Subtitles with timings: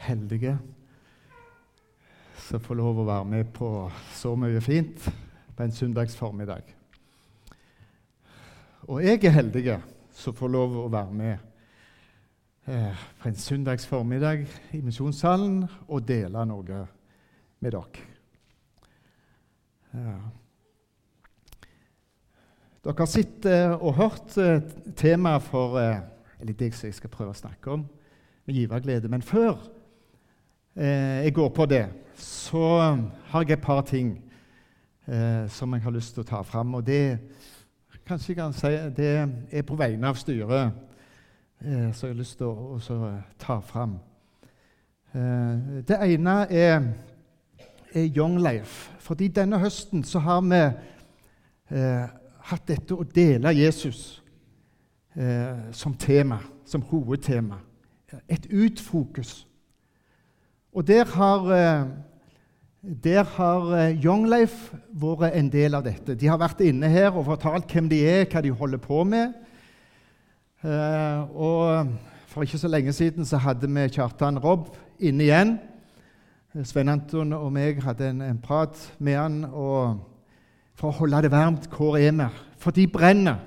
[0.00, 0.56] heldige
[2.40, 3.68] som får lov å være med på
[4.16, 5.04] så mye fint
[5.56, 6.64] på en søndags formiddag.
[8.88, 9.76] Og jeg er heldig
[10.16, 11.36] som får lov å være med
[12.66, 16.84] eh, på en søndags formiddag i misjonssalen og dele noe
[17.60, 18.06] med dere.
[19.94, 20.18] Ja.
[22.80, 24.62] Dere har sett eh, og hørt eh,
[24.96, 26.00] temaet for eh,
[26.40, 27.84] eller det jeg skal prøve å snakke om
[28.46, 29.10] med giverglede.
[29.12, 29.58] Men før
[30.76, 32.64] eh, jeg går på det, så
[33.30, 34.12] har jeg et par ting
[35.06, 36.74] eh, som jeg har lyst til å ta fram.
[36.74, 37.18] Og det,
[38.06, 39.10] kanskje jeg kan si, det
[39.50, 40.72] er på vegne av styret
[41.64, 43.98] eh, som jeg har lyst til å, å ta fram.
[45.14, 46.82] Eh, det ene er,
[47.92, 48.90] er Young Life.
[48.98, 50.62] Fordi denne høsten så har vi
[51.76, 52.06] eh,
[52.50, 54.20] hatt dette å dele Jesus
[55.16, 57.58] eh, som tema, som hovedtema.
[58.28, 59.46] Et utfokus.
[60.72, 61.86] Og der har, eh,
[63.04, 66.14] der har eh, Young Life vært en del av dette.
[66.14, 69.34] De har vært inne her og fortalt hvem de er, hva de holder på med.
[70.62, 71.88] Eh, og
[72.30, 74.68] For ikke så lenge siden så hadde vi Kjartan Robb
[75.00, 75.56] inne igjen.
[76.62, 81.66] Svein Anton og meg hadde en, en prat med han for å holde det varmt.
[81.74, 82.28] Hvor er vi?
[82.62, 83.40] For de brenner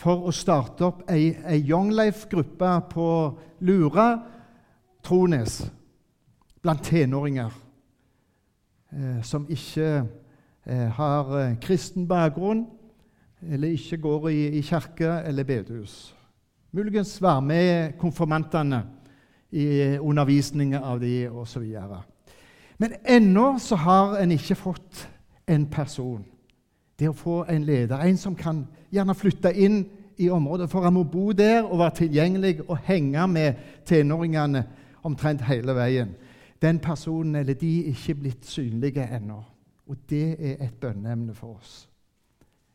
[0.00, 3.06] for å starte opp ei, ei Young Life-gruppe på
[3.60, 4.08] Lura,
[5.04, 5.60] Trones,
[6.62, 7.50] blant tenåringer
[8.92, 10.04] eh, som ikke
[10.66, 12.66] eh, har eh, kristen bakgrunn,
[13.50, 16.14] eller ikke går i, i kirke eller bedehus.
[16.72, 18.84] Muligens være med konfirmantene
[19.50, 21.64] i undervisningen av de osv.
[22.78, 25.08] Men ennå så har en ikke fått
[25.46, 26.24] en person.
[26.98, 28.62] Det å få en leder, en som kan
[28.92, 29.82] gjerne flytte inn
[30.16, 34.64] i området, for han må bo der og være tilgjengelig og henge med tenåringene
[35.02, 36.14] omtrent hele veien.
[36.62, 39.42] Den personen eller de ikke blitt synlige ennå.
[39.86, 41.88] Og det er et bønneemne for oss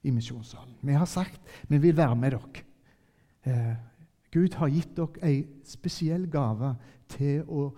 [0.04, 0.76] i misjonssalen.
[0.82, 2.64] Vi har sagt vi vil være med dere.
[3.44, 3.76] Eh,
[4.32, 6.76] Gud har gitt dere en spesiell gave
[7.10, 7.70] til å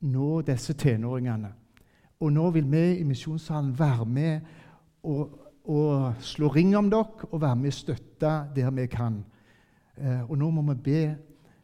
[0.00, 1.50] nå disse tenåringene.
[2.20, 4.40] Og nå vil vi i misjonssalen være med
[5.02, 5.34] og,
[5.64, 9.22] og slå ring om dere og være med og støtte der vi kan.
[9.96, 11.02] Eh, og nå må vi be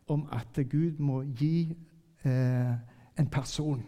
[0.09, 1.77] om at Gud må gi
[2.25, 2.75] eh,
[3.19, 3.82] en person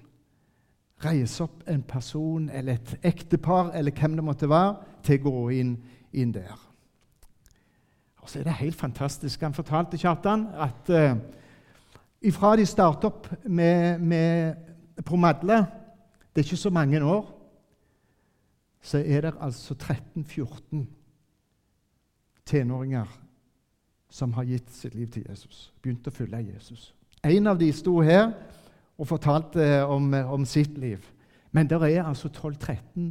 [0.98, 4.74] Reise opp en person eller et ektepar eller hvem det måtte være,
[5.06, 5.76] til å gå inn,
[6.12, 6.56] inn der.
[8.18, 9.44] Og så er det helt fantastisk.
[9.46, 11.14] Han fortalte Kjartan at uh,
[12.20, 15.60] ifra de startet opp med, med Promadle
[16.34, 17.34] Det er ikke så mange år
[18.82, 20.86] så er det altså 13-14
[22.46, 23.06] tenåringer
[24.10, 26.94] som har gitt sitt liv til Jesus, begynt å følge Jesus.
[27.22, 28.30] En av de sto her
[28.98, 30.98] og fortalte om, om sitt liv.
[31.52, 33.10] Men der er altså 12-13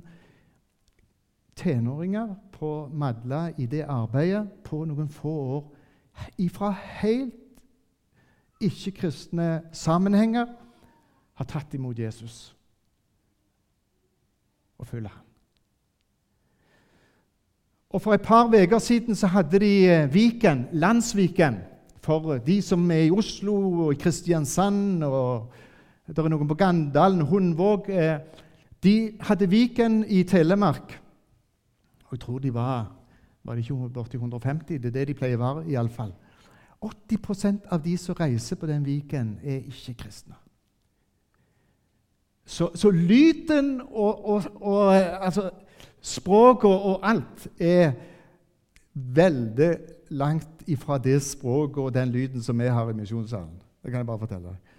[1.55, 5.73] tenåringer på Madla i det arbeidet på noen få år
[6.37, 6.71] ifra
[7.01, 7.33] helt
[8.61, 10.49] ikke-kristne sammenhenger
[11.37, 12.55] har tatt imot Jesus
[14.77, 15.23] og følger ham.
[17.89, 21.55] Og For et par uker siden så hadde de eh, Viken, Landsviken,
[22.01, 23.55] for de som er i Oslo
[23.85, 25.51] og i Kristiansand og
[26.07, 28.19] det er noen på Gandalen, Hundvåg eh,
[28.83, 30.93] De hadde Viken i Telemark.
[32.07, 32.93] Og jeg tror de var
[33.47, 34.77] var det ikke borti 150?
[34.77, 35.69] Det er det de pleier å være.
[35.71, 36.11] i alle fall.
[36.83, 40.35] 80% av de som reiser på den Viken, er ikke kristne.
[42.45, 45.49] Så, så lyden og, og, og altså,
[46.01, 47.91] Språket og alt er
[48.93, 49.71] veldig
[50.09, 53.57] langt ifra det språket og den lyden som vi har i misjonssalen.
[53.83, 54.76] Det kan jeg bare fortelle deg.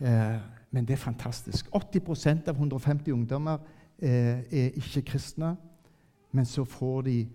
[0.00, 0.40] Eh,
[0.70, 1.68] men det er fantastisk.
[1.74, 3.58] 80% av 150 ungdommer
[3.98, 5.56] eh, er ikke kristne.
[6.32, 7.28] Men så får de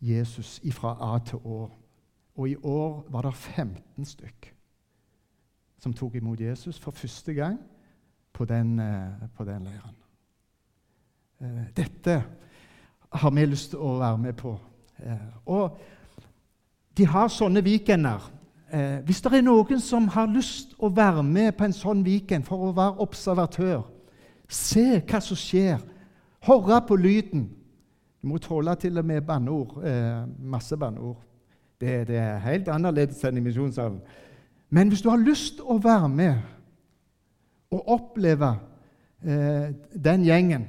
[0.00, 1.70] Jesus fra A til Å.
[2.36, 4.50] Og i år var det 15 stykk
[5.78, 7.58] som tok imot Jesus for første gang
[8.32, 10.00] på den, eh, på den leiren.
[11.76, 12.24] Dette
[13.12, 14.58] har vi lyst til å være med på.
[15.46, 15.78] Og
[16.96, 18.22] de har sånne weekender.
[18.72, 22.46] Eh, hvis det er noen som har lyst å være med på en sånn weekend
[22.48, 23.82] for å være observatør,
[24.48, 25.82] se hva som skjer,
[26.44, 27.50] høre på lyden
[28.24, 29.84] Du må tåle til og med banneord.
[29.84, 31.18] Eh, masse banneord.
[31.76, 33.98] Det, det, er helt annerledes enn i misjonssalen.
[34.72, 36.38] Men hvis du har lyst å være med
[37.68, 38.48] og oppleve
[39.20, 40.64] eh, den gjengen,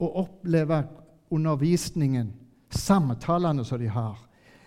[0.00, 0.80] og oppleve
[1.28, 2.32] undervisningen,
[2.72, 4.16] samtalene som de har,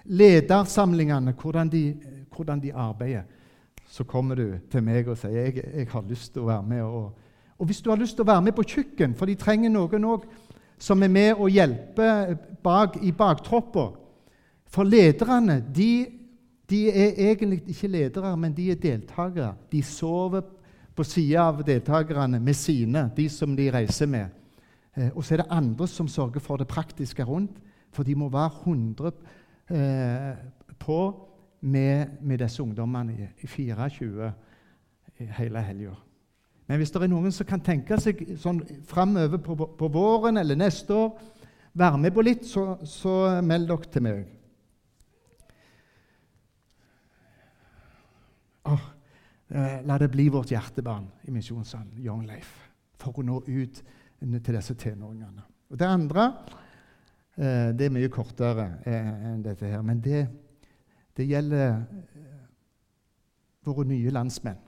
[0.05, 1.83] ledersamlingene, hvordan de,
[2.39, 3.27] hvordan de arbeider,
[3.89, 6.83] så kommer du til meg og sier jeg, jeg har lyst til å være med.
[6.85, 7.09] Og,
[7.57, 10.05] og hvis du har lyst til å være med på kjøkken, for de trenger noen
[10.07, 10.27] òg
[10.79, 13.97] som er med og hjelper bak, i baktropper
[14.69, 16.05] For lederne de,
[16.69, 19.55] de, er egentlig ikke ledere, men de er deltakere.
[19.71, 20.43] De sover
[20.95, 24.29] på sida av deltakerne med sine, de som de reiser med.
[24.93, 27.57] Eh, og så er det andre som sørger for det praktiske rundt,
[27.91, 29.11] for de må være 100
[29.73, 30.37] eh,
[30.77, 30.99] på
[31.61, 34.31] med, med disse ungdommene i, i 24
[35.39, 35.95] hele helga.
[36.69, 40.59] Men hvis det er noen som kan tenke seg sånn framover på, på, våren eller
[40.59, 41.15] neste år
[41.79, 44.27] være med på litt, så, så meld dere til meg.
[48.69, 48.85] Oh,
[49.49, 52.69] la det bli vårt hjertebarn i Misjonssalen, Young Life,
[53.01, 53.81] for å nå ut
[54.19, 55.45] til disse tenåringene.
[55.73, 56.27] Og Det andre
[57.33, 60.27] eh, det er mye kortere eh, enn dette her, men det
[61.19, 62.43] det gjelder eh,
[63.65, 64.59] våre nye landsmenn.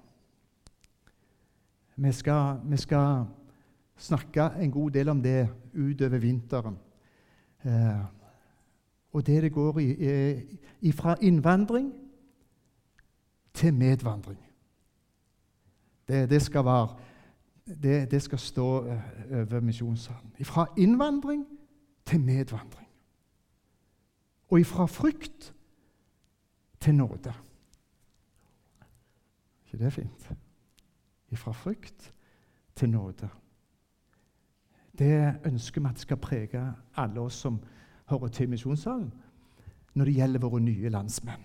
[1.96, 3.26] Vi skal, vi skal,
[4.02, 6.78] snakke en god del om det utover vinteren.
[7.64, 8.04] Eh,
[9.14, 9.92] og det det går i,
[10.82, 11.94] i, fra innvandring
[13.54, 14.40] til medvandring.
[16.08, 16.88] Det, det, skal, være,
[17.84, 19.00] det, det skal stå eh,
[19.32, 20.34] over misjonssalen.
[20.44, 21.46] Fra innvandring
[22.06, 22.88] til medvandring.
[24.50, 25.54] Og ifra frykt
[26.82, 27.34] til nåde.
[29.66, 30.32] ikke det er fint?
[31.34, 32.14] Fra frykt
[32.76, 33.30] til nåde.
[35.00, 37.60] Det ønsker vi at skal prege alle oss som
[38.10, 39.14] hører til misjonssalen,
[39.94, 41.42] når det gjelder våre nye landsmenn.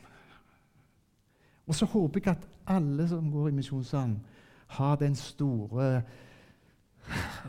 [1.66, 4.26] Og så håper jeg at alle som går i misjonssalen,
[4.66, 6.02] har den store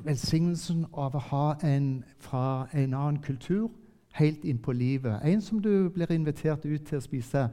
[0.04, 3.72] velsignelsen av å ha en fra en annen kultur
[4.18, 5.19] helt inn på livet.
[5.24, 7.48] En som du blir invitert ut til å spise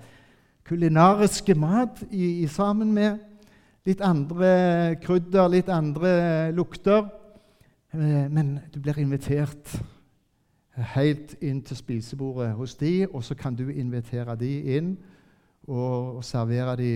[0.64, 3.18] kulinariske mat i, i, sammen med
[3.84, 6.14] litt andre krydder, litt andre
[6.56, 7.04] lukter.
[7.92, 9.74] Eh, men du blir invitert
[10.96, 14.94] helt inn til spisebordet hos de, og så kan du invitere de inn
[15.68, 16.92] og, og servere de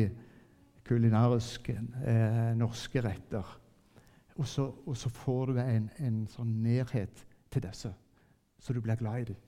[0.89, 3.55] kulinariske eh, norske retter.
[4.39, 7.91] Og så, og så, får du en, en sånn nærhet til disse,
[8.59, 9.41] så du blir glad i dem.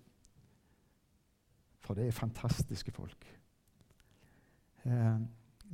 [1.80, 3.39] For det er fantastiske folk.
[4.86, 5.20] Eh,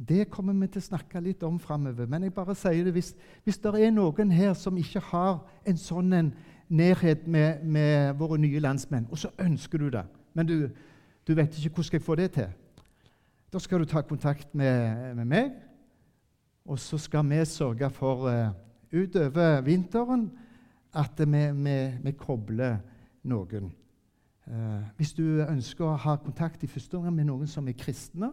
[0.09, 2.09] det kommer vi til å snakke litt om framover.
[2.11, 3.15] Men jeg bare sier det, hvis,
[3.45, 6.35] hvis det er noen her som ikke har en sånn en
[6.69, 10.03] nærhet med, med, våre nye landsmenn, og så ønsker du det,
[10.35, 10.57] men du,
[11.27, 12.51] du vet ikke hvordan skal jeg få det til,
[13.53, 15.53] da skal du ta kontakt med, med meg,
[16.67, 18.51] og så skal vi sørge for uh,
[18.91, 20.27] utover vinteren
[20.93, 22.81] at vi, vi, vi kobler
[23.23, 23.71] noen.
[24.51, 28.33] Uh, hvis du ønsker å ha kontakt i første omgang med noen som er kristne,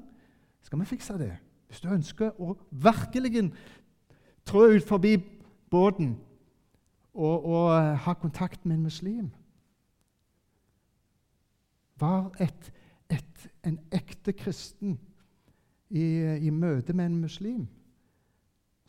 [0.63, 1.31] skal vi fikse det.
[1.68, 3.51] Hvis du ønsker å virkelig
[4.45, 5.18] trå ut forbi
[5.71, 6.15] båten
[7.13, 9.31] og, og eh, ha kontakt med en muslim
[12.00, 12.71] Var et,
[13.10, 14.98] et, en ekte kristen
[15.89, 16.03] i,
[16.41, 17.67] i, møte med en muslim.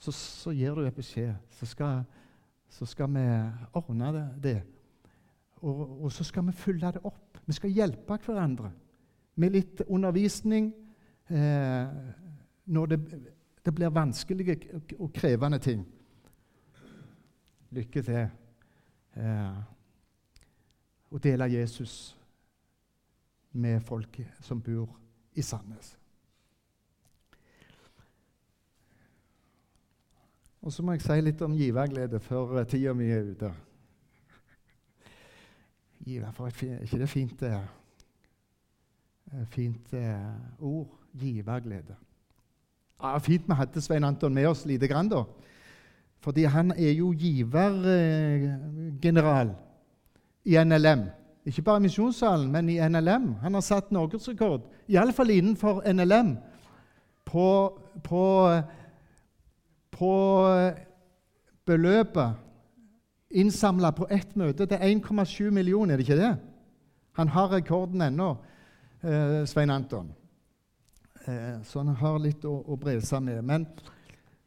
[0.01, 1.35] Så, så gir du et beskjed.
[1.53, 2.01] Så skal,
[2.69, 3.25] så skal vi
[3.77, 4.25] ordne det.
[4.43, 4.57] det.
[5.61, 7.39] Og, og, så skal vi fylle det opp.
[7.47, 8.73] Vi skal hjelpe hverandre
[9.37, 10.73] med litt undervisning
[11.29, 11.87] eh,
[12.65, 13.01] når det,
[13.65, 14.57] det, blir vanskelige
[14.99, 15.87] og krevende ting.
[17.71, 18.23] Lykke til
[19.17, 19.59] eh,
[21.11, 22.17] å dele Jesus
[23.53, 24.97] med folk som bor
[25.35, 25.95] i Sandnes.
[30.65, 33.51] Og så må jeg si litt om giverglede før tida mi er ute.
[36.05, 37.43] Giver, for et, ikke det fint?
[37.43, 37.61] Eh,
[39.53, 41.04] fint eh, ord?
[41.21, 41.95] Giverglede.
[43.03, 45.25] Ja, fint vi hadde Svein Anton med oss lite grann, da.
[46.25, 49.55] Fordi han er jo givergeneral eh,
[50.45, 51.03] i NLM.
[51.45, 53.35] Ikke bare i Misjonssalen, men i NLM.
[53.43, 56.37] Han har satt norgesrekord, iallfall innenfor NLM,
[57.25, 58.51] på, på,
[59.93, 60.13] på
[61.67, 62.31] beløpet
[63.35, 64.67] innsamla på ett møte.
[64.67, 66.35] Det er 1,7 millioner, er det ikke det?
[67.19, 68.37] Han har rekorden ennå,
[69.03, 70.13] eh, Svein Anton.
[71.29, 73.43] Eh, så han har litt å, å brede seg med.
[73.45, 73.67] Men,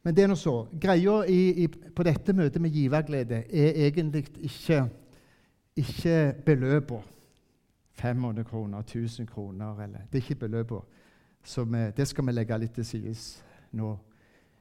[0.04, 0.56] men, det er nå så.
[0.72, 4.84] Greia i, i, på dette møtet med giverglede er egentlig ikke,
[5.76, 7.14] ikke beløpene.
[7.98, 10.82] 500 kroner, 1000 kroner eller Det er ikke beløpene.
[11.98, 13.14] Det skal vi legge litt til side
[13.72, 13.96] nå.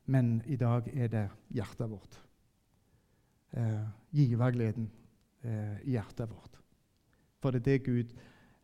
[0.07, 2.17] Men i dag er det hjertet vårt.
[3.51, 4.91] Eh, givergleden
[5.43, 6.57] eh, i hjertet vårt.
[7.43, 8.15] For det er det Gud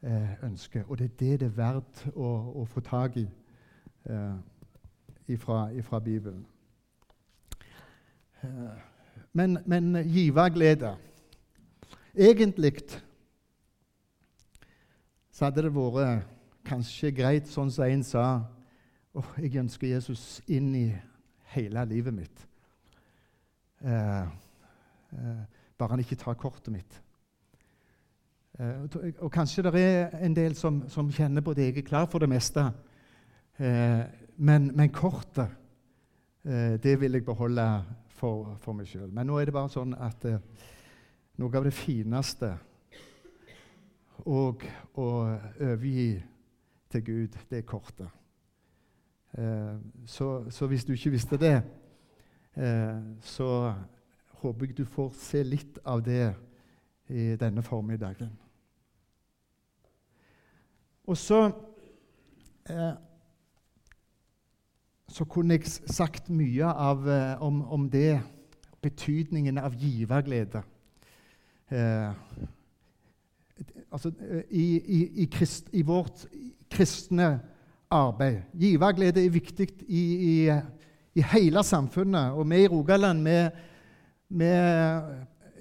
[0.03, 2.29] eh, ønsker, og det er det det er verdt å,
[2.63, 3.27] å få tak i.
[4.05, 4.35] Eh,
[5.27, 6.47] ifra, ifra Bibelen.
[8.43, 8.49] Eh,
[9.33, 10.97] men, men giverglede
[12.15, 12.83] Egentlig
[15.33, 16.27] så hadde det vært
[16.69, 18.25] kanskje greit, sånn som en sa
[19.15, 20.87] oh, Jeg ønsker Jesus inn i
[21.55, 22.45] hele livet mitt.
[23.85, 24.21] Eh,
[25.17, 25.41] eh,
[25.79, 27.01] bare han ikke tar kortet mitt.
[28.59, 28.85] Eh,
[29.19, 31.71] og kanskje det er en del som, som kjenner på det.
[31.71, 32.69] Jeg er klar for det meste.
[33.59, 34.05] Eh,
[34.37, 35.49] men, men, kortet,
[36.45, 37.67] eh, det vil jeg beholde
[38.09, 39.11] for, for meg sjøl.
[39.13, 40.41] Men nå er det bare sånn at eh,
[41.41, 42.55] noe av det fineste
[44.29, 45.09] og å
[45.59, 46.13] overgi
[46.93, 48.09] til Gud, det er kortet.
[49.39, 51.57] Eh, så, så, hvis du ikke visste det,
[52.55, 53.73] eh, så
[54.43, 56.35] håper jeg du får se litt av det
[57.09, 58.33] i denne formiddagen.
[61.09, 61.41] Og så
[62.71, 62.93] eh,
[65.11, 68.21] Så kunne jeg sagt mye av, eh, om, om, det,
[68.83, 70.63] betydningen av giverglede.
[71.71, 72.13] Eh,
[73.93, 76.27] altså, eh, i, i, i, krist, i, vårt
[76.71, 77.41] kristne
[77.91, 78.43] arbeid.
[78.53, 80.05] Giverglede er viktig i,
[81.15, 82.33] i, hele samfunnet.
[82.33, 83.37] Og vi i Rogaland vi,
[84.29, 84.55] vi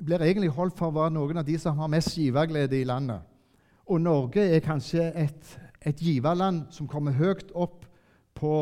[0.01, 3.21] blir egentlig holdt for å være noen av de som har mest giverglede i landet.
[3.91, 7.85] Og Norge er kanskje et, et giverland som kommer høyt opp
[8.41, 8.53] på,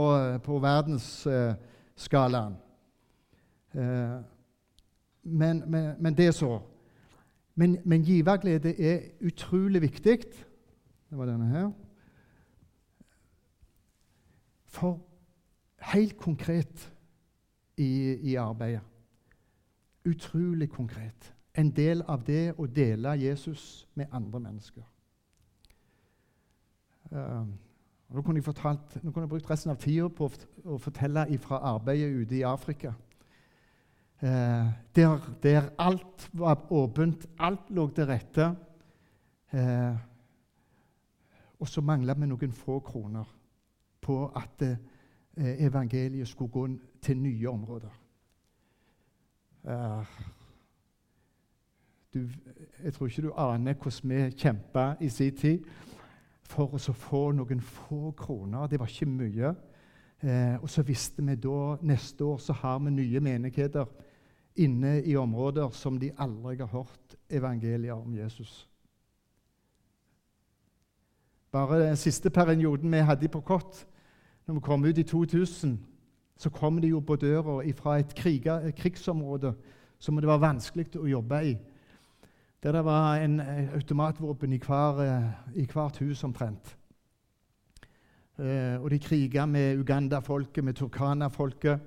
[0.43, 2.55] på verdensskalaen.
[3.73, 4.17] Eh,
[5.23, 6.59] men, men, men, det så.
[7.55, 10.19] Men, men giverglede er utrolig viktig.
[11.09, 11.71] Det var denne her.
[14.67, 14.99] For
[15.93, 16.93] helt konkret
[17.77, 18.81] i, i arbeidet
[20.05, 21.35] Utrolig konkret.
[21.53, 24.83] En del av det å dele Jesus med andre mennesker.
[27.11, 27.43] Uh,
[28.09, 30.29] nå kunne, fortalt, nå kunne jeg brukt resten av tida på
[30.65, 32.93] å fortelle fra arbeidet ute i Afrika.
[34.19, 38.55] Eh, der, der, alt var åpent, alt lå til rette.
[39.53, 39.95] Eh,
[41.59, 43.29] og så mangla vi noen få kroner
[44.01, 46.67] på at eh, evangeliet skulle gå
[47.01, 47.95] til nye områder.
[49.59, 50.05] Uh,
[52.13, 52.29] du,
[52.83, 55.65] jeg tror ikke du aner hvordan vi kjempa i sin tid
[56.49, 58.67] for å få noen få kroner.
[58.67, 59.53] Det var ikke mye.
[60.19, 63.85] Eh, og så visste vi da neste år så har vi nye menigheter
[64.59, 68.65] inne i områder som de aldri har hørt evangeliet om Jesus.
[71.51, 73.85] Bare den siste perioden vi hadde på Kott,
[74.45, 75.79] når vi kom ut i 2000,
[76.37, 79.53] så kom de jo på døra fra et, kriga, krigsområde
[79.99, 81.57] som det var vanskelig å jobbe i.
[82.63, 83.39] Der det var en
[83.73, 85.23] automatvåpen i, hver,
[85.55, 86.77] i hvert hus omtrent.
[88.39, 91.79] Eh, og de kriga med Uganda-folket, med Turkana-folket.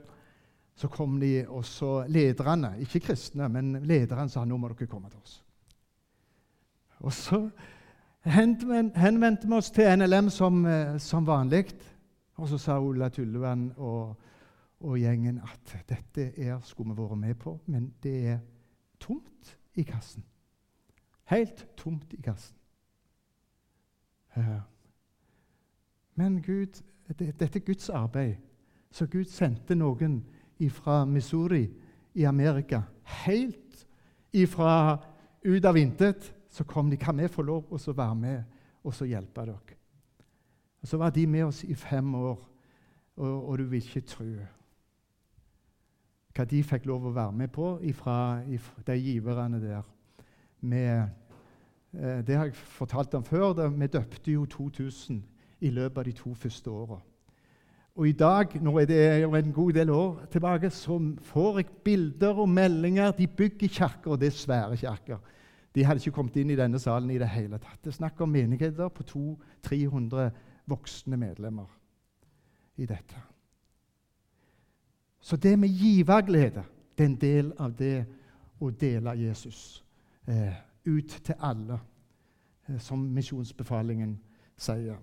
[0.75, 5.21] Så kom de også lederne, ikke kristne, men lederne sa nå må dere komme til
[5.21, 5.45] oss.
[7.01, 7.41] Og så
[8.25, 11.67] henvendte vi oss til NLM som, eh, som vanlig.
[12.37, 14.17] Og så sa Ola Tullevann og,
[14.81, 18.39] og, gjengen at dette er, skulle vi vært med på, men det er
[19.01, 20.25] tomt i kassen.
[21.33, 22.57] Helt tomt i kassen.
[26.15, 28.37] Men Gud, dette er Guds arbeid.
[28.93, 30.21] Så Gud sendte noen
[30.71, 31.67] fra Missouri
[32.15, 32.83] i Amerika.
[33.25, 33.87] Helt
[34.33, 34.99] ifra
[35.45, 36.97] ut av intet så kom de.
[36.97, 38.43] Kan vi få lov å være med
[38.85, 39.79] og så hjelpe dere?
[40.83, 42.39] Og Så var de med oss i fem år,
[43.17, 44.27] og, og du vil ikke tro
[46.33, 48.43] hva de fikk lov å være med på ifra
[48.87, 49.83] de giverne der.
[50.61, 51.09] Med,
[51.93, 53.53] det har jeg fortalt om før.
[53.53, 55.23] Da, vi døpte jo 2000
[55.61, 56.99] i løpet av de to første åra.
[57.95, 61.67] Og i dag, nå er det jo en god del år tilbake, så får jeg
[61.85, 63.13] bilder og meldinger.
[63.13, 65.19] De bygger kirker, og det er svære kirker.
[65.75, 67.81] De hadde ikke kommet inn i denne salen i det hele tatt.
[67.85, 69.05] Det er snakk om menigheter på
[69.69, 70.31] 200-300
[70.69, 71.69] voksne medlemmer
[72.77, 73.21] i dette.
[75.21, 76.65] Så det med giverglede
[76.97, 78.05] det er en del av det
[78.61, 79.83] å dele Jesus
[80.29, 80.53] eh,
[80.87, 81.79] ut til alle,
[82.69, 84.19] eh, som misjonsbefalingen
[84.57, 84.97] sier.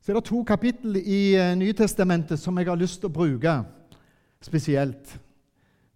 [0.00, 3.58] Så er det to kapittel i uh, Nytestamentet som jeg har lyst til å bruke
[4.40, 5.18] spesielt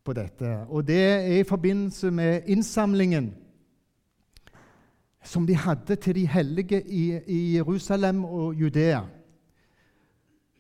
[0.04, 0.66] på dette.
[0.68, 3.30] Og Det er i forbindelse med innsamlingen
[5.24, 9.00] som de hadde til de hellige i, i Jerusalem og Judea.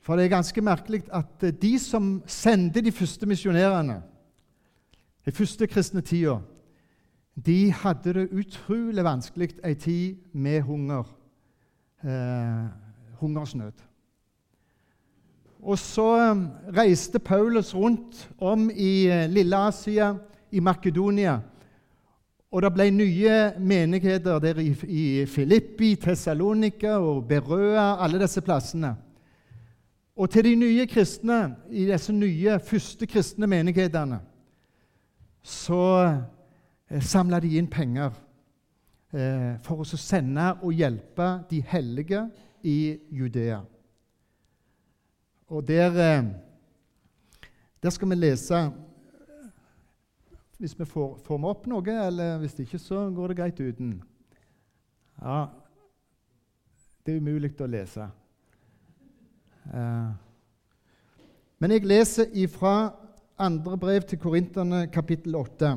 [0.02, 4.02] For det er ganske merkelig at eh, de som sendte de første misjonærene,
[5.24, 6.38] den første kristne tida,
[7.36, 11.04] de hadde det utrolig vanskelig ei tid med hunger,
[12.04, 12.66] eh,
[13.20, 13.72] hungersnød.
[15.62, 16.36] og så eh,
[16.76, 20.14] reiste Paulus rundt om i eh, Lille Asia,
[20.50, 21.40] i Makedonia.
[22.50, 28.96] Og det ble nye menigheter der i, i Filippi, Tessalonika og Berøa, alle disse plassene.
[30.16, 34.20] Og til de nye kristne i disse nye, første kristne menighetene
[35.42, 36.20] så
[37.00, 38.12] samla de inn penger
[39.12, 42.26] eh, for å sende og hjelpe de hellige
[42.68, 43.62] i Judea.
[45.52, 46.24] Og der, eh,
[47.82, 48.72] der skal vi lese
[50.58, 53.96] Hvis vi får, får med opp noe, eller hvis ikke, så går det greit uten.
[55.18, 55.48] Ja,
[57.02, 58.06] det er umulig å lese.
[59.74, 60.12] Eh,
[61.58, 62.92] men jeg leser ifra
[63.38, 65.72] andre brev til korinterne, kapittel 8.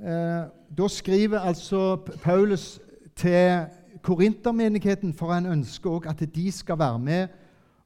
[0.00, 0.44] Eh,
[0.78, 2.80] da skriver altså Paulus
[3.16, 3.66] til
[4.02, 7.28] korintermenigheten, for han ønsker òg at de skal være med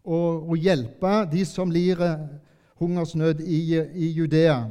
[0.05, 2.19] og, og hjelpe de som lider
[2.79, 4.65] hungersnød i, i Judea.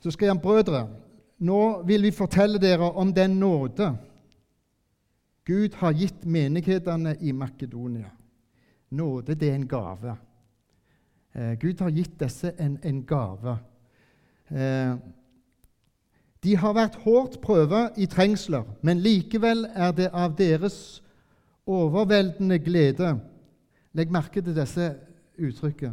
[0.00, 0.88] Så skriver han, brødre,
[1.38, 3.94] nå vil vi fortelle dere om den nåde
[5.44, 8.10] Gud har gitt menighetene i Makedonia.
[8.90, 10.16] Nåde, det er en gave.
[11.34, 13.58] Eh, Gud har gitt disse en, en gave.
[14.48, 14.96] Eh,
[16.44, 21.00] de har vært hårdt prøva i trengsler, men likevel er det av deres
[21.64, 23.14] overveldende glede
[23.94, 24.88] Legg merke til disse
[25.38, 25.92] uttrykket.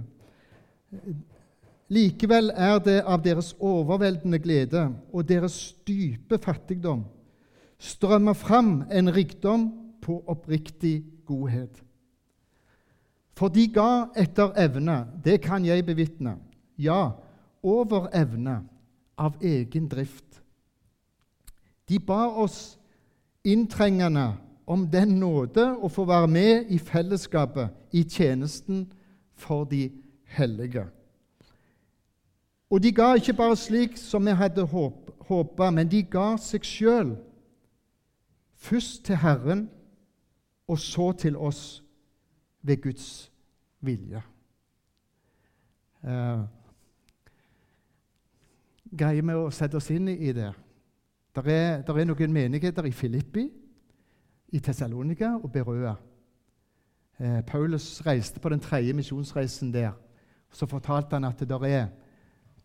[1.94, 7.04] Likevel er det av deres overveldende glede og deres dype fattigdom
[7.82, 9.70] strømmer fram en rikdom
[10.02, 11.82] på oppriktig godhet.
[13.38, 16.36] For de ga etter evne, det kan jeg bevitne,
[16.78, 17.12] ja,
[17.64, 18.62] over evne,
[19.18, 20.41] av egen drift.
[21.92, 22.80] De ba oss
[23.44, 24.30] inntrengende
[24.66, 28.86] om den nåde å få være med i fellesskapet i tjenesten
[29.36, 29.90] for de
[30.32, 30.86] hellige.
[32.72, 37.12] Og de ga ikke bare slik som vi hadde håpa, men de ga seg sjøl
[38.62, 39.70] Først til Herren,
[40.68, 41.84] og så til oss
[42.62, 43.32] ved Guds
[43.82, 44.22] vilje.
[46.06, 46.44] Eh,
[48.98, 50.52] greier vi å sette oss inn i det?
[51.36, 53.46] Det er, er, noen menigheter i Filippi,
[54.52, 55.94] i Tessalonika og Berøa.
[57.20, 59.94] Eh, Paulus reiste på den tredje misjonsreisen der.
[60.52, 61.88] Så fortalte han at det er,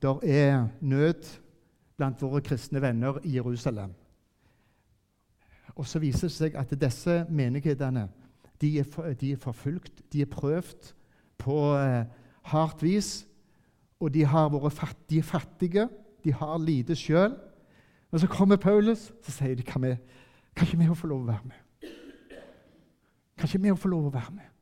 [0.03, 1.39] der er nød
[1.97, 3.95] blant våre kristne venner i Jerusalem.
[5.77, 8.09] Og så viser det seg at disse menighetene
[8.61, 10.93] de er, de er forfulgt, de er prøvd
[11.39, 12.05] på eh,
[12.43, 13.27] hardt vis.
[14.01, 14.27] Og de,
[14.71, 15.89] fatt, de, er fattige,
[16.25, 17.37] de har lite sjøl.
[18.11, 19.97] Og så kommer Paulus så sier de, kan, vi,
[20.57, 21.91] kan ikke vi få lov å være med?
[23.37, 24.53] Kan ikke vi få lov å være med?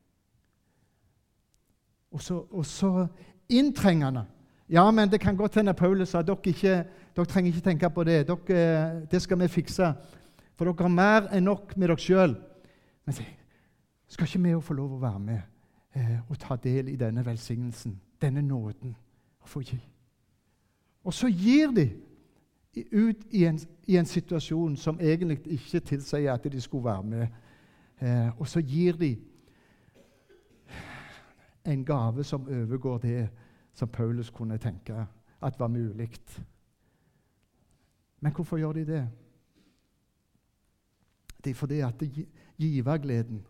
[2.15, 3.07] Og så, og så
[3.49, 4.25] inntrengende.
[4.71, 6.85] Ja, men det kan godt hende Paulus sa dere, ikke,
[7.17, 8.23] dere trenger ikke tenke på det.
[8.29, 9.91] Dere, det skal vi fikse.
[10.57, 12.37] For dere har mer enn nok med dere sjøl.
[13.05, 13.19] Men
[14.09, 15.41] skal ikke vi få lov å være med
[15.99, 18.95] eh, og ta del i denne velsignelsen, denne nåden?
[19.45, 19.75] Og,
[21.05, 21.91] og så gir de
[22.77, 27.27] ut i en, i en, situasjon som egentlig ikke tilsier at de skulle være med.
[28.01, 29.17] Eh, og så gir de
[31.65, 33.29] en gave som overgår det
[33.75, 35.07] som Paulus kunne tenke
[35.43, 36.11] at var mulig.
[38.21, 39.09] Men hvorfor gjør de det?
[41.45, 42.03] Det er fordi at
[42.59, 43.47] givergleden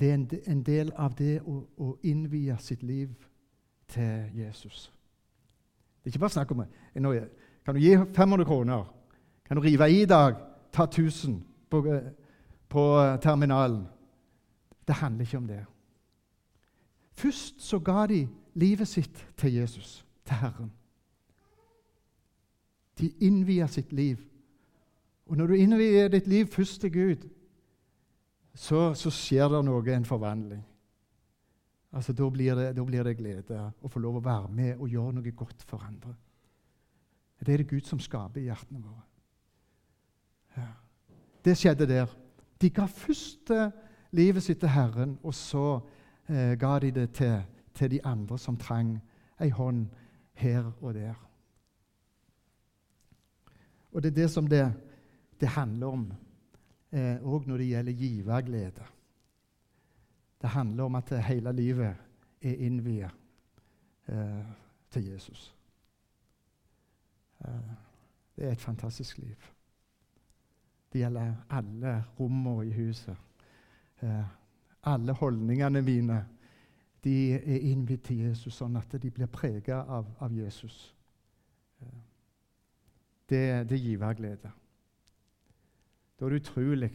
[0.00, 3.10] det er en del av det å, å innvie sitt liv
[3.88, 4.92] til Jesus.
[5.98, 7.28] Det er ikke bare snakk om det.
[7.64, 8.84] Kan du gi 500 kroner?
[9.46, 10.36] Kan du rive i dag?
[10.72, 11.82] Ta 1000 på,
[12.68, 12.84] på
[13.22, 13.86] terminalen?
[14.86, 15.64] Det handler ikke om det.
[17.12, 20.72] Først så ga de livet sitt til Jesus, til Herren.
[22.98, 24.30] De innvia sitt liv
[25.30, 27.28] og når du innvier ditt liv først til Gud,
[28.54, 30.64] så, så skjer det noe, en forvandling.
[31.94, 34.90] Altså, da blir, det, da blir, det, glede å få lov å være med og
[34.90, 36.16] gjøre noe godt for andre.
[37.46, 39.02] Det er det Gud som skaper i hjertene våre.
[40.56, 40.66] Ja.
[41.44, 42.10] Det skjedde der.
[42.60, 43.70] De ga først eh,
[44.12, 45.80] livet sitt til Herren, og så
[46.28, 47.42] eh, ga de det til,
[47.74, 48.98] til de andre som trang
[49.40, 49.86] ei hånd
[50.32, 51.14] her og der.
[53.92, 54.72] Og det er det som det
[55.40, 56.10] det handler om
[56.92, 58.84] òg eh, når det gjelder giverglede.
[60.40, 61.96] Det handler om at hele livet
[62.42, 63.10] er innviet
[64.08, 64.44] eh,
[64.90, 65.54] til Jesus.
[67.44, 67.72] Eh,
[68.36, 69.48] det er et fantastisk liv.
[70.92, 73.16] Det gjelder alle rommene i huset.
[74.02, 74.24] Eh,
[74.82, 76.26] Alle holdningene mine
[77.04, 80.94] de er innvidd til Jesus, sånn at de blir prega av, av, Jesus.
[83.28, 84.50] Det, det gir glede.
[86.16, 86.90] Da er det utrolig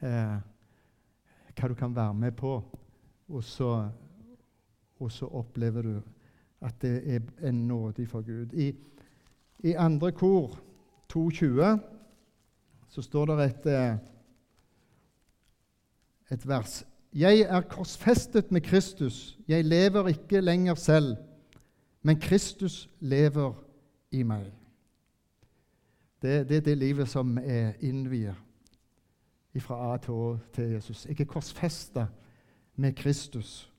[0.00, 0.38] eh,
[1.54, 2.54] hva du kan være med på,
[3.28, 3.70] og så,
[4.98, 5.94] og så opplever du
[6.64, 8.52] at det er en nåde fra Gud.
[8.52, 8.72] I,
[9.64, 10.58] i andre kor
[11.12, 11.78] 2.20
[12.88, 13.96] så står det et, eh,
[16.30, 16.84] et vers.
[17.14, 19.38] Jeg er korsfestet med Kristus.
[19.48, 21.16] Jeg lever ikke lenger selv,
[22.02, 23.52] men Kristus lever
[24.10, 24.52] i meg.
[26.22, 28.34] Det, det er det livet som er innviet
[29.60, 31.06] fra A til Å til Jesus.
[31.06, 32.06] Jeg er korsfesta
[32.76, 33.70] med Kristus.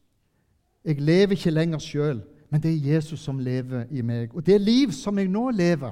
[0.84, 4.36] Jeg lever ikke lenger sjøl, men det er Jesus som lever i meg.
[4.36, 5.92] Og det liv som jeg nå lever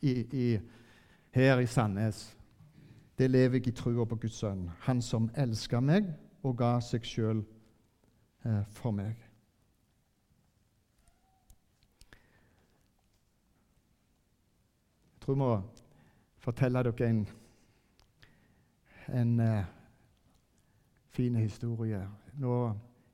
[0.00, 0.58] i, i,
[1.30, 2.36] her i Sandnes,
[3.18, 6.06] det lever jeg i trua på Guds sønn, han som elska meg
[6.46, 7.42] og ga seg sjøl
[8.46, 9.16] eh, for meg.
[15.14, 15.50] Jeg tror jeg må
[16.40, 17.24] fortelle dere en,
[19.12, 19.64] en eh,
[21.10, 22.00] fin historie.
[22.38, 22.54] Nå,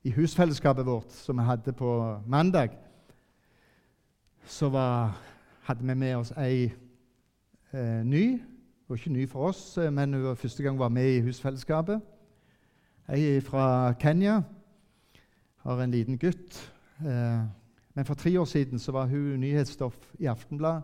[0.05, 2.69] I husfellesskapet vårt som vi hadde på mandag,
[4.45, 5.15] så var,
[5.65, 6.67] hadde vi med oss ei
[7.73, 8.25] eh, ny.
[8.37, 11.23] Hun var ikke ny for oss, uh, men hun var første gang var med i
[11.25, 12.05] husfellesskapet.
[13.09, 14.43] Ei fra Kenya
[15.65, 16.61] har en liten gutt.
[17.01, 17.41] Eh,
[17.95, 20.83] men for tre år siden så var hun nyhetsstoff i Aftenblad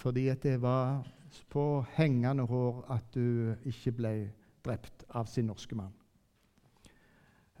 [0.00, 1.06] fordi det var
[1.50, 4.14] på hengende hår at hun ikke ble
[4.64, 5.99] drept av sin norske mann.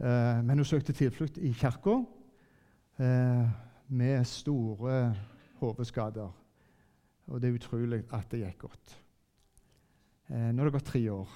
[0.00, 1.98] Eh, men hun søkte tilflukt i kirka
[3.00, 3.44] eh,
[3.88, 5.14] med store
[5.60, 6.30] hodeskader.
[7.26, 8.96] Og det er utrolig at det gikk godt.
[10.30, 11.30] Nå har det gått tre år.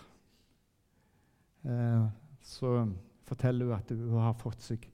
[1.65, 2.07] Eh,
[2.43, 2.87] så
[3.25, 4.85] forteller hun at hun har fått seg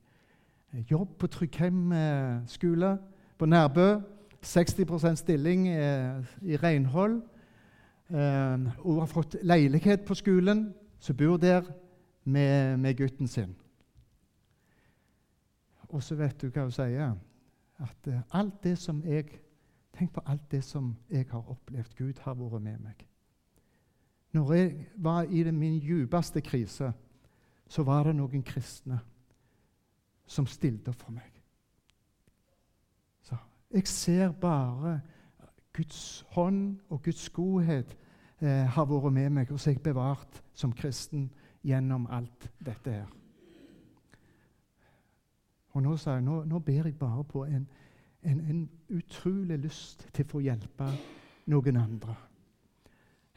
[0.91, 2.95] jobb på Tryggheim eh, skole
[3.39, 4.01] på Nærbø.
[4.41, 7.21] 60% stilling eh, i renhold.
[8.11, 11.63] Hun har fått leilighet på skolen, så bor der
[12.31, 13.57] med, med gutten sin.
[15.91, 17.15] Og så vet du hva hun sier.
[17.81, 19.41] At alt det som jeg
[19.91, 21.97] Tenk på alt det som jeg har opplevd.
[21.99, 23.07] Gud har vært med meg.
[24.33, 26.93] Når jeg var i min djupeste krise,
[27.69, 29.01] så var det noen kristne
[30.27, 31.43] som stilte opp for meg.
[33.27, 33.37] Så
[33.75, 35.01] jeg ser bare
[35.75, 37.97] Guds hånd og Guds godhet
[38.39, 41.29] eh, har vært med meg, og så er jeg bevart som kristen
[41.65, 43.07] gjennom alt dette her.
[45.71, 47.69] Og nå, jeg, nå, nå ber jeg bare på en,
[48.23, 50.89] en, en utrolig lyst til å få hjelpe
[51.51, 52.17] noen andre.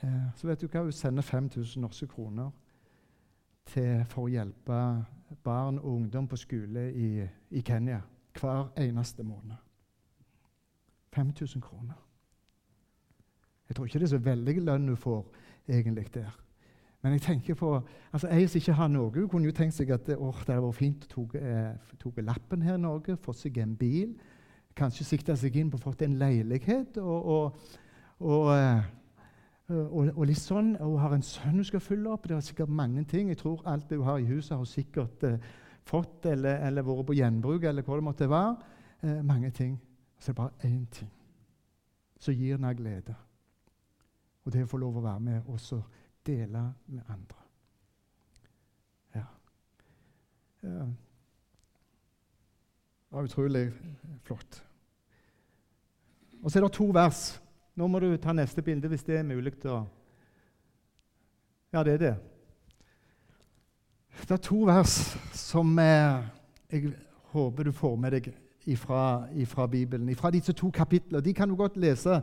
[0.04, 2.50] Eh, så vet du hva, hun sender 5000 norske kroner
[3.70, 4.80] til, for å hjelpe
[5.44, 8.02] barn og ungdom på skole i, i Kenya
[8.40, 9.56] hver eneste måned.
[11.14, 12.00] 5000 kroner.
[13.70, 15.28] Jeg tror ikke det er så veldig lønn hun får
[15.68, 16.34] egentlig der.
[17.04, 17.70] Men jeg tenker på,
[18.16, 20.78] altså ei som ikke har noe, hun kunne jo tenkt seg at det hadde vært
[20.78, 24.14] fint å ta eh, lappen her i Norge, fått seg en bil,
[24.76, 26.98] kanskje sikta seg inn på å få en leilighet.
[27.04, 27.74] og, og,
[28.24, 28.86] og eh,
[29.74, 32.28] og, litt sånn, Hun har en sønn hun skal følge opp.
[32.28, 33.30] Det er sikkert mange ting.
[33.30, 35.38] Jeg tror alt det hun har i huset, har hun sikkert eh,
[35.88, 38.56] fått eller, eller, vært på gjenbruk, eller hva det måtte være.
[39.02, 39.78] Eh, mange ting.
[40.20, 41.12] Så det er bare én ting
[42.20, 43.16] som gir henne glede.
[44.44, 45.82] Og det er å få lov å være med og så
[46.26, 47.40] dele med andre.
[49.14, 49.26] Ja.
[50.62, 50.94] Det
[53.10, 53.72] var utrolig
[54.24, 54.64] flott.
[56.44, 57.26] Og så er det to vers
[57.74, 59.56] nå må du ta neste bilde hvis det er mulig.
[59.64, 59.82] Da.
[61.74, 62.14] Ja, det er det.
[64.22, 64.94] Det er to vers
[65.34, 66.22] som eh,
[66.70, 66.94] jeg
[67.34, 68.30] håper du får med deg
[68.78, 70.14] fra Bibelen.
[70.16, 71.24] Fra disse to kapitlene.
[71.26, 72.22] De kan du godt lese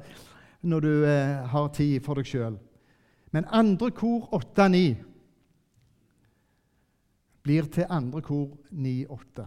[0.63, 2.61] når du eh, har tid for deg sjøl.
[3.31, 4.95] Men andre kor 8-9
[7.43, 9.47] blir til andre kor 9-8.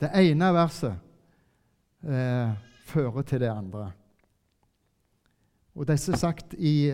[0.00, 0.98] Det ene verset
[2.04, 2.50] eh,
[2.84, 3.90] fører til det andre.
[5.74, 6.92] Og Disse er sagt i,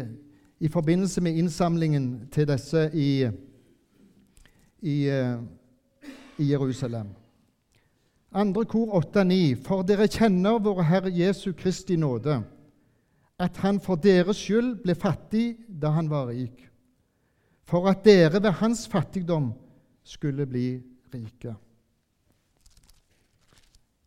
[0.61, 3.27] i forbindelse med innsamlingen til disse i,
[4.83, 5.42] i, eh,
[6.38, 7.11] i Jerusalem.
[8.33, 9.66] Andre kor 8-9.
[9.66, 12.40] For dere kjenner vår Herre Jesu Kristi nåde,
[13.42, 16.68] at Han for deres skyld ble fattig da Han var rik,
[17.66, 19.52] for at dere ved Hans fattigdom
[20.05, 20.66] skulle bli
[21.14, 21.55] rike.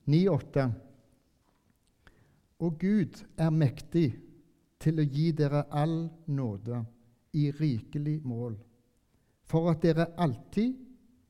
[0.08, 0.68] 9-8.
[2.60, 4.08] Og Gud er mektig
[4.80, 6.84] til å gi dere all nåde
[7.36, 8.56] i rikelig mål,
[9.44, 10.76] for at dere alltid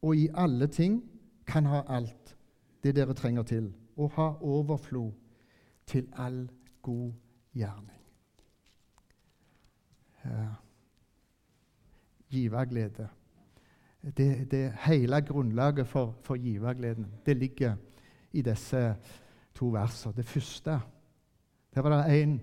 [0.06, 1.00] og i alle ting
[1.48, 2.36] kan ha alt
[2.84, 5.14] det dere trenger til, og ha overflod
[5.88, 6.46] til all
[6.86, 7.12] god
[7.56, 7.95] gjerning.
[10.26, 10.48] Ja.
[12.30, 13.08] Giverglede.
[14.18, 17.76] Det, det hele grunnlaget for, for givergleden det ligger
[18.34, 18.96] i disse
[19.56, 20.14] to versene.
[20.16, 20.80] Det første
[21.76, 22.42] der var det en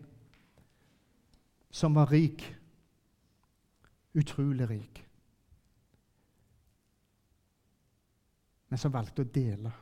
[1.70, 2.58] som var rik.
[4.14, 5.08] Utrolig rik.
[8.68, 9.72] Men som valgte å dele.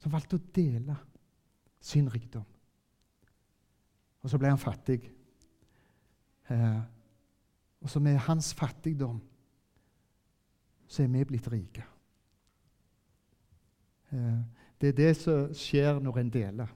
[0.00, 0.96] Som valgte å dele
[1.80, 2.44] sin rikdom.
[4.20, 5.02] Og så ble han fattig.
[6.50, 6.80] Eh,
[7.80, 9.20] og så med hans fattigdom
[10.90, 11.84] så er vi blitt rike.
[14.12, 14.40] Eh,
[14.80, 16.74] det er det som skjer når en deler.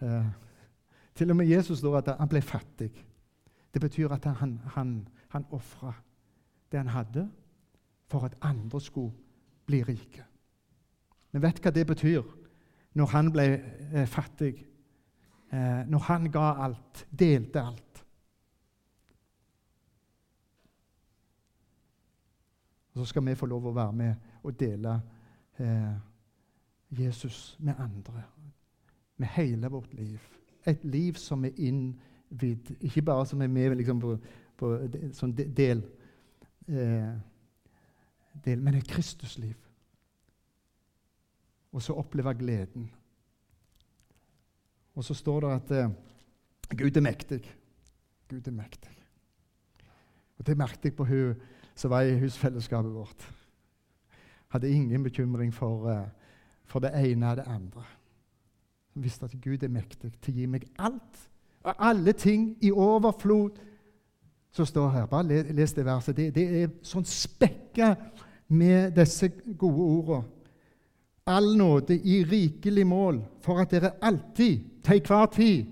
[0.00, 0.30] Eh,
[1.14, 2.92] til og med Jesus står at han ble fattig.
[3.74, 5.92] Det betyr at han, han, han ofra
[6.72, 7.28] det han hadde,
[8.08, 9.12] for at andre skulle
[9.66, 10.24] bli rike.
[11.32, 12.22] Men vet hva det betyr
[12.96, 13.46] når han ble
[13.92, 14.54] eh, fattig?
[15.52, 17.87] Eh, når han ga alt, delte alt.
[22.98, 24.96] Så skal vi få lov å være med og dele
[25.62, 25.92] eh,
[26.98, 28.24] Jesus med andre.
[29.16, 30.18] Med hele vårt liv.
[30.66, 32.72] Et liv som er innvidd.
[32.80, 34.16] Ikke bare som er med liksom, på,
[34.58, 34.70] på
[35.14, 35.84] sånn del,
[36.66, 37.12] eh,
[38.44, 39.54] del, men et Kristusliv.
[41.70, 42.88] Og så oppleve gleden.
[44.98, 45.94] Og så står det at eh,
[46.82, 47.44] Gud er mektig.
[48.26, 48.96] Gud er mektig.
[50.38, 51.38] Og Det merket jeg på hun
[51.78, 53.32] som var i husfellesskapet vårt.
[54.48, 56.08] Hadde ingen bekymring for, uh,
[56.64, 57.84] for det ene og det andre.
[58.94, 61.20] Jeg visste at Gud er mektig til å gi meg alt.
[61.62, 63.60] Og alle ting i overflod
[64.50, 65.06] som står her.
[65.06, 66.16] Bare les det verset.
[66.16, 67.94] Det, det er sånn spekka
[68.48, 70.34] med disse gode ordene.
[71.28, 75.66] All nåde i rikelig mål, for at dere alltid, til hver tid,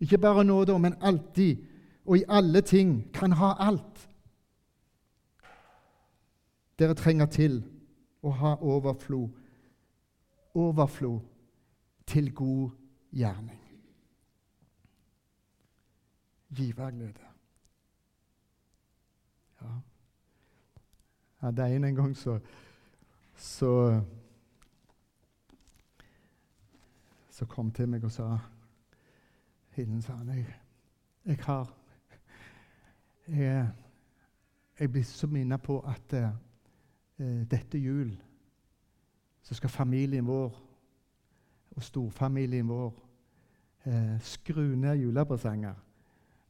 [0.00, 1.64] ikke bare nåde, men alltid,
[2.06, 4.06] og i alle ting, kan ha alt
[6.80, 7.60] dere trenger til
[8.24, 9.28] å ha overflod.
[10.56, 11.20] Overflod
[12.08, 12.70] til god
[13.14, 13.60] gjerning.
[16.50, 17.28] Giverglede.
[19.60, 19.76] Ja.
[21.42, 22.40] ja det er en en gang så
[23.40, 24.02] så,
[27.30, 28.38] så kom til meg og sa
[29.70, 30.46] Hilden sa han, jeg,
[31.24, 31.76] jeg har
[33.28, 33.68] Jeg,
[34.80, 36.30] jeg blir så minnet på at uh,
[37.20, 38.14] dette jul
[39.42, 40.58] så skal familien vår
[41.70, 42.94] og storfamilien vår
[43.86, 45.74] eh, skru ned julepresanger.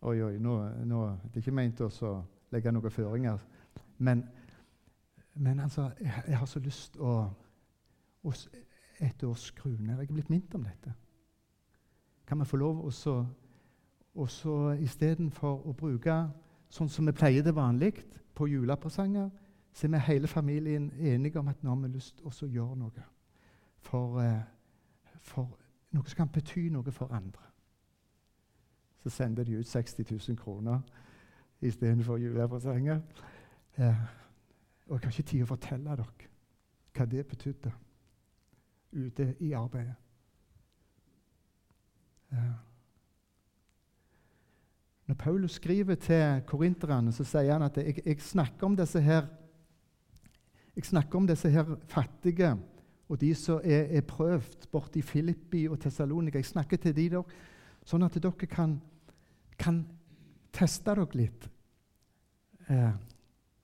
[0.01, 0.55] Oi, oi, nå,
[0.85, 2.15] nå, Det er ikke ment å
[2.51, 3.43] legge noen føringer.
[3.99, 4.25] Men,
[5.35, 7.13] men altså, jeg, jeg, har så lyst å,
[8.23, 8.33] å
[9.01, 9.99] et år skru ned.
[9.99, 10.95] Jeg er blitt minnet om dette.
[12.27, 16.17] Kan vi få lov å så, istedenfor å bruke
[16.71, 17.95] sånn som vi pleier det vanlig
[18.35, 19.31] på julepresanger,
[19.73, 22.77] så er vi hele familien enige om at nå har vi lyst til å gjøre
[22.77, 23.05] noe
[23.81, 24.43] for, eh,
[25.19, 25.59] for
[25.91, 27.43] noe som kan bety noe for andre.
[29.03, 30.81] Så sender de ut 60 000 kroner
[31.61, 33.01] istedenfor julepresanger.
[33.77, 33.97] Eh,
[34.87, 36.29] og jeg har ikke tid å fortelle dere
[36.97, 37.73] hva det betydde
[38.93, 39.95] ute i arbeidet.
[42.33, 42.57] Eh.
[45.07, 49.27] Når Paulus skriver til korinterne, så sier han at jeg, jeg snakker om disse her
[50.81, 52.55] jeg snakker om disse her fattige
[53.11, 56.39] og de som er, er prøvd borti Filippi og Tessalonika.
[56.39, 57.33] Jeg snakker til de der,
[57.85, 58.77] sånn at dere kan,
[59.59, 59.83] kan
[60.55, 61.49] teste dere litt.
[62.71, 62.93] Eh,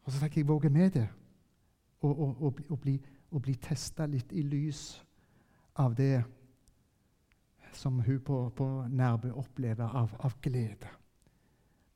[0.03, 1.07] og så tenker jeg våge med det
[2.03, 2.97] og, og, og, og bli,
[3.31, 4.83] og bli testa litt i lys
[5.79, 6.25] av det
[7.77, 10.91] som hun på, på Nærbø opplever av, av, glede.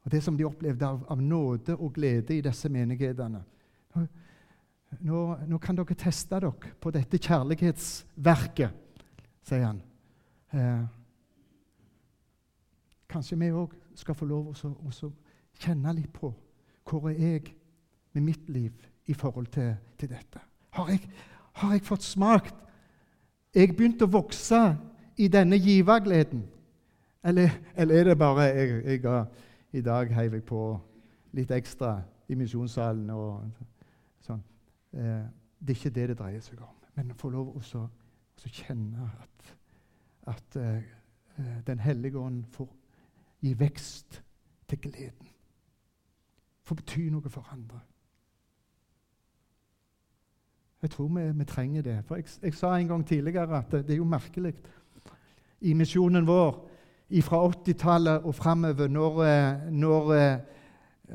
[0.04, 3.42] Og det som de opplevde av, av nåde og glede i disse menighetene.
[4.98, 9.05] Nå, nå, kan dere teste dere på dette kjærlighetsverket,
[9.46, 9.79] sier han.
[10.50, 10.83] Eh,
[13.11, 15.11] kanskje vi òg skal få lov å
[15.61, 16.33] kjenne litt på
[16.90, 17.53] hvor er jeg
[18.12, 18.72] med mitt liv
[19.07, 20.42] i forhold til, til dette.
[20.74, 21.05] Har jeg,
[21.53, 22.55] har jeg, fått smakt
[23.55, 24.59] Jeg begynt å vokse
[25.18, 26.44] i denne givergleden?
[27.26, 29.24] Eller, eller er det bare jeg, jeg
[29.72, 30.62] I dag heiv jeg på
[31.35, 33.11] litt ekstra i misjonssalen.
[33.11, 33.42] og.
[34.92, 35.26] Eh,
[35.61, 36.76] det er ikke det det dreier seg om.
[36.94, 37.62] Men få lov å
[38.46, 39.53] kjenne at,
[40.35, 40.96] at eh,
[41.66, 42.68] Den hellige ånd får
[43.40, 44.18] gi vekst
[44.68, 45.29] til gleden.
[46.68, 47.81] Får bety noe for andre.
[50.83, 51.96] Jeg tror vi, vi trenger det.
[52.05, 54.55] For jeg, jeg, sa en gang tidligere at det, det er jo merkelig
[55.61, 56.66] i misjonen vår
[57.22, 60.38] fra 80-tallet og framover, når, eh, når, eh,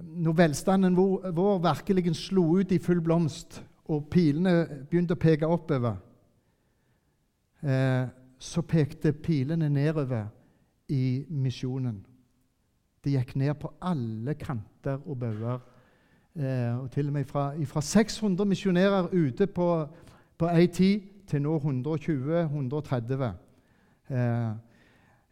[0.03, 5.47] når, velstanden vår, vår virkelig slo ut i full blomst, og pilene begynte å peke
[5.47, 5.95] oppover,
[7.61, 8.07] eh,
[8.39, 10.27] så pekte pilene nedover
[10.89, 12.01] i misjonen.
[13.03, 15.59] Det gikk ned på alle kanter og bauger.
[16.35, 19.87] Eh, til og med fra, fra 600 misjonærer ute på,
[20.37, 23.29] på ei tid til nå 120-130.
[24.09, 24.49] Eh,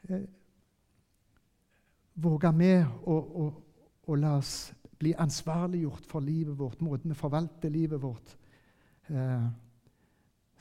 [0.10, 0.23] eh,
[2.15, 2.69] Våger vi
[3.10, 3.15] å,
[4.08, 8.38] å, la oss bli ansvarliggjort for livet vårt, måten vi forvalter livet vårt
[9.10, 9.52] eh,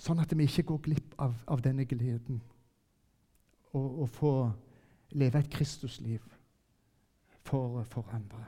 [0.02, 2.40] Sånn at vi ikke går glipp av, av denne gleden
[3.70, 4.32] og, og få
[5.14, 6.24] leve et Kristusliv
[7.46, 8.40] for, for andre.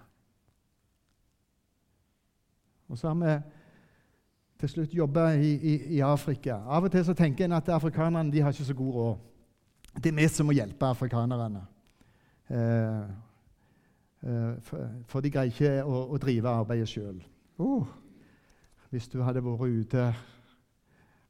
[2.90, 3.36] Og så har vi
[4.60, 6.60] til slutt jobba i, i, i, Afrika.
[6.66, 9.22] Av og til så tenker en at afrikanerne de har ikke så god råd.
[10.02, 11.64] Det er vi som må hjelpe afrikanerne.
[12.50, 13.14] Eh,
[14.64, 17.18] for, for, de greier ikke å, å drive arbeidet sjøl.
[17.60, 17.84] Oh,
[18.88, 20.04] hvis du hadde vært ute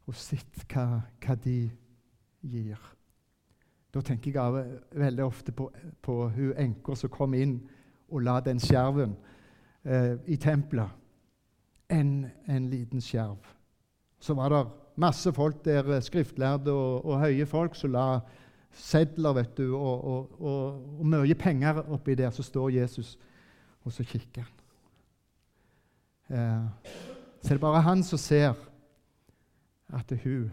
[0.06, 1.58] og sett hva, hva de
[2.44, 2.80] gir.
[3.94, 4.58] Da tenker jeg av,
[4.94, 5.68] veldig ofte på,
[6.02, 7.58] på hun enka som kom inn
[8.10, 9.14] og la den skjerven
[9.84, 10.90] eh, i tempelet.
[11.92, 13.38] En, en liten skjerv.
[14.18, 14.64] Så var det
[15.00, 18.06] masse folk der, eh, skriftlærde og, og høye folk, som la
[18.74, 22.30] sedler vet du, og, og, og, og mye penger oppi der.
[22.30, 23.18] Så står Jesus,
[23.84, 24.60] og så kikker han.
[26.28, 26.92] Eh,
[27.42, 28.54] så er bare han som ser
[29.94, 30.52] at hun,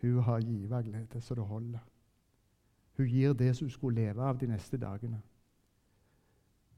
[0.00, 1.78] hun har giverglede så det holder.
[2.96, 5.20] Hun gir det som hun skulle leve av de neste dagene.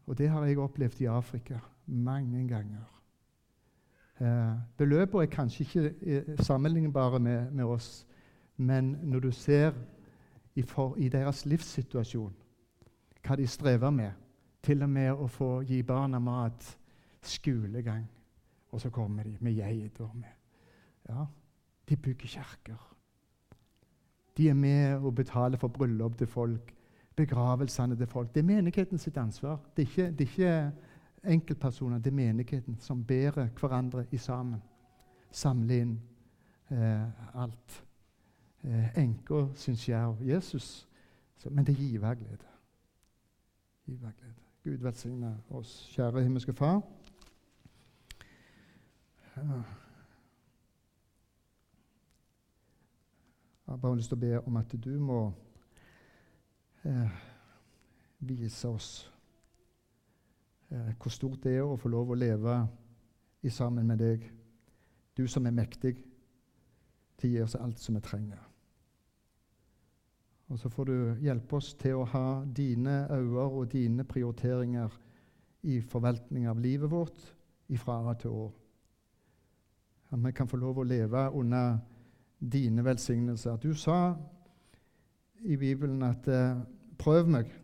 [0.06, 2.84] Og det har jeg opplevd i Afrika mange ganger.
[4.20, 8.06] Eh, beløpene er kanskje ikke eh, sammenlignbare med, med oss,
[8.56, 9.72] men når du ser
[10.54, 12.34] i, for, i deres livssituasjon,
[13.22, 14.10] hva de strever med.
[14.62, 16.66] Til og med å få gi barna mat,
[17.22, 18.04] skolegang.
[18.72, 20.10] Og så kommer de med geiter.
[21.08, 21.26] Ja,
[21.88, 22.88] de bygger kirker.
[24.36, 26.72] De er med og betaler for bryllup til folk,
[27.16, 28.34] begravelsene til folk.
[28.34, 29.58] Det er menigheten sitt ansvar.
[29.76, 34.62] Det er ikke, det er ikke enkeltpersoner, det er menigheten som bærer hverandre i sammen.
[35.30, 35.98] Samler inn
[36.70, 37.82] eh, alt
[38.96, 40.88] enka syns jeg av Jesus.
[41.37, 42.46] Så, men det gir giverglede.
[43.87, 44.35] Giverglede.
[44.64, 46.83] Gud velsigne oss, kjære himmelske Far.
[49.37, 49.44] Jeg
[53.66, 55.33] har bare lyst til å be om at du må
[56.85, 57.18] eh,
[58.18, 59.12] vise oss
[60.70, 62.61] eh, hvor stort det er å få lov å leve
[63.42, 64.31] i sammen med deg.
[65.16, 65.96] Du som er mektig
[67.16, 68.51] til å gi oss alt som vi trenger.
[70.52, 74.92] Og så får du hjelpe oss til å ha dine øyne og dine prioriteringer
[75.64, 77.22] i forvaltning av livet vårt
[77.72, 78.50] ifra år til år.
[80.12, 81.78] At vi kan få lov å leve under
[82.52, 83.56] dine velsignelser.
[83.56, 84.12] Du sa
[85.40, 86.60] i Bibelen at eh,
[86.98, 87.54] 'prøv meg'.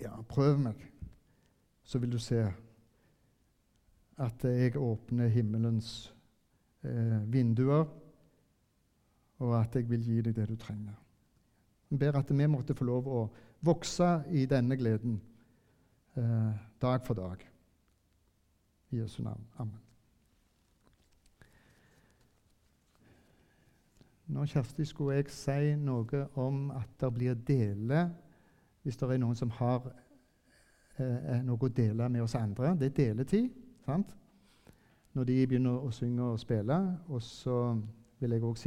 [0.00, 0.92] Ja, prøv meg,
[1.84, 2.46] så vil du se
[4.18, 6.14] at jeg åpner himmelens
[6.84, 7.84] eh, vinduer,
[9.38, 11.07] og at jeg vil gi deg det du trenger.
[11.90, 13.20] Jeg ber at vi måtte få lov å
[13.64, 15.20] vokse i denne gleden
[16.16, 17.44] eh, dag for dag.
[18.90, 19.44] I Jesu navn.
[19.58, 19.80] Amen.
[24.28, 28.10] Nå, Kjersti, skulle jeg si noe om at det blir deler
[28.82, 29.88] hvis det er noen som har
[30.98, 32.74] eh, eh noe å dele med oss andre.
[32.76, 33.48] Det er deletid.
[33.84, 34.16] sant?
[35.12, 36.98] Når de begynner å synge og spille.
[37.08, 37.80] Og så
[38.20, 38.66] vil jeg også si